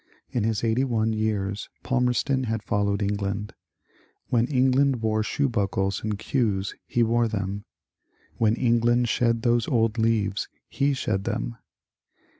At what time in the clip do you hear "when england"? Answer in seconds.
4.29-5.03, 8.37-9.09